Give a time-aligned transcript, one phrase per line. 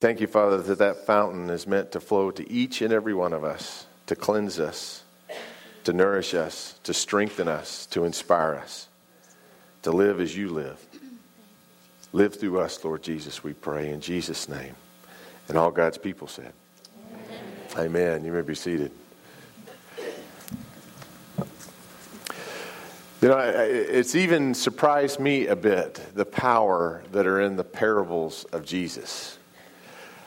[0.00, 3.34] Thank you, Father, that that fountain is meant to flow to each and every one
[3.34, 5.04] of us, to cleanse us,
[5.84, 8.88] to nourish us, to strengthen us, to inspire us,
[9.82, 10.82] to live as you live.
[12.14, 14.74] Live through us, Lord Jesus, we pray in Jesus' name.
[15.48, 16.54] And all God's people said,
[17.74, 17.86] Amen.
[17.86, 18.24] Amen.
[18.24, 18.92] You may be seated.
[23.20, 28.44] You know, it's even surprised me a bit the power that are in the parables
[28.44, 29.36] of Jesus.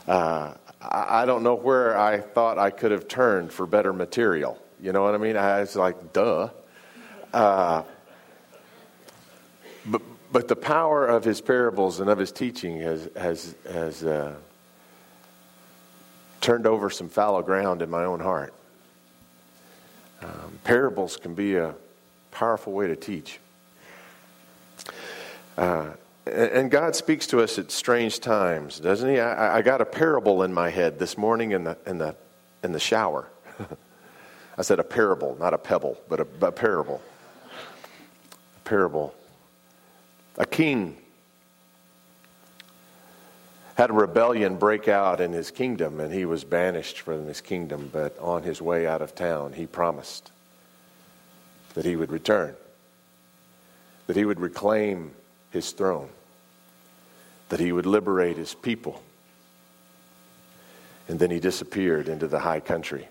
[0.07, 4.61] Uh, I don't know where I thought I could have turned for better material.
[4.81, 5.37] You know what I mean?
[5.37, 6.49] I was like, duh.
[7.33, 7.83] Uh,
[9.85, 10.01] but,
[10.31, 14.35] but the power of his parables and of his teaching has, has, has uh,
[16.41, 18.53] turned over some fallow ground in my own heart.
[20.21, 21.75] Um, parables can be a
[22.31, 23.39] powerful way to teach.
[25.57, 25.91] Uh,
[26.25, 29.19] and God speaks to us at strange times, doesn't He?
[29.19, 32.15] I, I, got a parable in my head this morning in the in the
[32.63, 33.27] in the shower.
[34.57, 37.01] I said a parable, not a pebble, but a, a parable.
[38.57, 39.13] A parable.
[40.37, 40.97] A king
[43.75, 47.89] had a rebellion break out in his kingdom, and he was banished from his kingdom.
[47.91, 50.31] But on his way out of town, he promised
[51.73, 52.55] that he would return,
[54.07, 55.11] that he would reclaim
[55.53, 56.09] his throne,
[57.49, 59.01] that he would liberate his people.
[61.07, 63.07] And then he disappeared into the high country.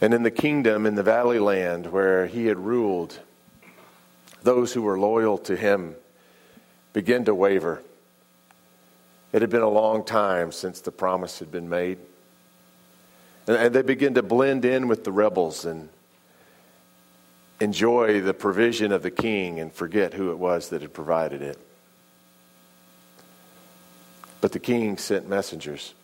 [0.00, 3.18] And in the kingdom, in the valley land where he had ruled,
[4.42, 5.96] those who were loyal to him
[6.92, 7.82] began to waver.
[9.32, 11.98] It had been a long time since the promise had been made.
[13.48, 15.88] And, they begin to blend in with the rebels and
[17.60, 21.58] enjoy the provision of the king and forget who it was that had provided it.
[24.40, 25.94] But the king sent messengers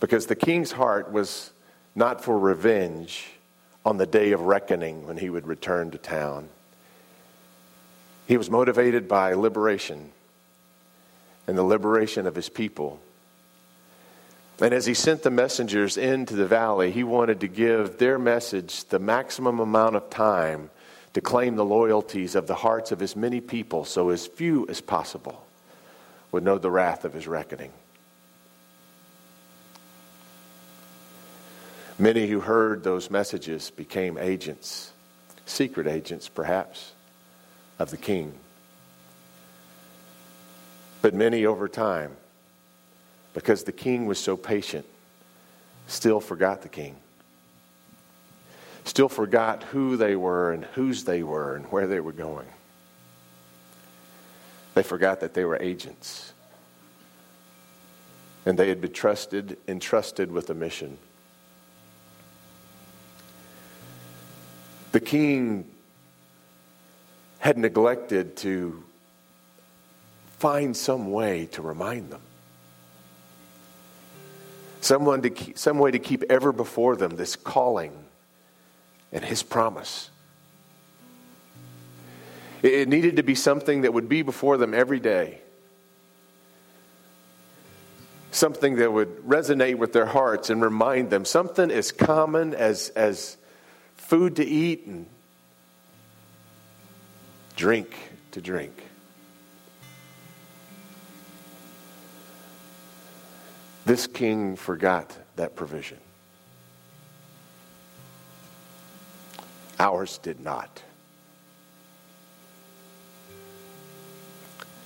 [0.00, 1.52] because the king's heart was
[1.94, 3.26] not for revenge
[3.84, 6.48] on the day of reckoning when he would return to town.
[8.26, 10.10] He was motivated by liberation
[11.46, 13.00] and the liberation of his people
[14.60, 18.84] and as he sent the messengers into the valley, he wanted to give their message
[18.86, 20.70] the maximum amount of time
[21.14, 24.80] to claim the loyalties of the hearts of as many people so as few as
[24.80, 25.46] possible
[26.32, 27.72] would know the wrath of his reckoning.
[31.98, 34.92] Many who heard those messages became agents,
[35.46, 36.92] secret agents perhaps,
[37.78, 38.34] of the king.
[41.00, 42.16] But many over time
[43.38, 44.84] because the king was so patient,
[45.86, 46.96] still forgot the king.
[48.82, 52.48] Still forgot who they were and whose they were and where they were going.
[54.74, 56.32] They forgot that they were agents.
[58.44, 60.98] And they had been trusted, entrusted with a mission.
[64.90, 65.64] The king
[67.38, 68.82] had neglected to
[70.38, 72.22] find some way to remind them
[74.80, 77.92] someone to keep, some way to keep ever before them this calling
[79.12, 80.10] and his promise.
[82.62, 85.40] It needed to be something that would be before them every day.
[88.30, 93.36] Something that would resonate with their hearts and remind them something as common as, as
[93.94, 95.06] food to eat and
[97.56, 97.96] drink
[98.32, 98.87] to drink.
[103.88, 105.96] This king forgot that provision.
[109.78, 110.82] Ours did not.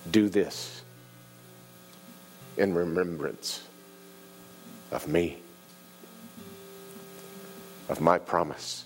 [0.09, 0.85] Do this
[2.57, 3.65] in remembrance
[4.93, 5.39] of me,
[7.89, 8.85] of my promise.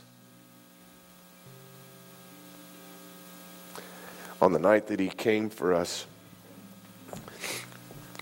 [4.41, 6.07] On the night that he came for us,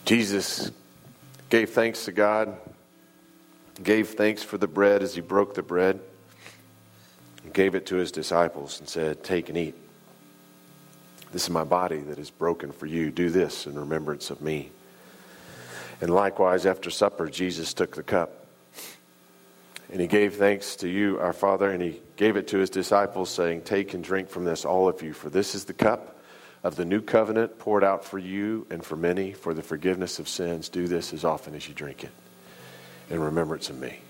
[0.05, 0.73] Jesus
[1.51, 2.57] gave thanks to God,
[3.83, 6.01] gave thanks for the bread as he broke the bread,
[7.43, 9.75] and gave it to his disciples and said, Take and eat.
[11.33, 13.11] This is my body that is broken for you.
[13.11, 14.71] Do this in remembrance of me.
[16.01, 18.45] And likewise, after supper, Jesus took the cup
[19.91, 23.31] and he gave thanks to you, our Father, and he gave it to his disciples,
[23.31, 26.19] saying, Take and drink from this, all of you, for this is the cup
[26.65, 30.29] of the new covenant poured out for you and for many for the forgiveness of
[30.29, 30.71] sins.
[30.71, 32.11] Do this as often as you drink it
[33.11, 34.01] in remembrance of me.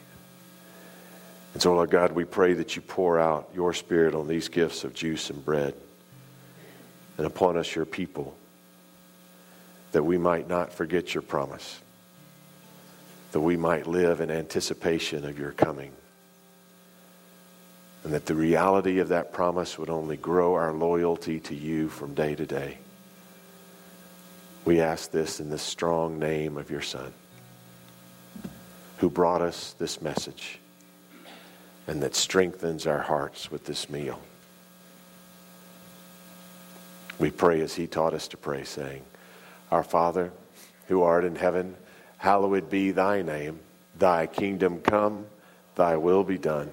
[1.52, 4.84] And so, Lord God, we pray that you pour out your Spirit on these gifts
[4.84, 5.74] of juice and bread
[7.16, 8.36] and upon us, your people,
[9.92, 11.80] that we might not forget your promise,
[13.32, 15.92] that we might live in anticipation of your coming,
[18.04, 22.14] and that the reality of that promise would only grow our loyalty to you from
[22.14, 22.78] day to day.
[24.64, 27.12] We ask this in the strong name of your Son,
[28.98, 30.58] who brought us this message
[31.86, 34.20] and that strengthens our hearts with this meal.
[37.18, 39.02] We pray as he taught us to pray, saying,
[39.70, 40.32] Our Father,
[40.88, 41.76] who art in heaven,
[42.18, 43.60] hallowed be thy name.
[43.98, 45.26] Thy kingdom come,
[45.76, 46.72] thy will be done,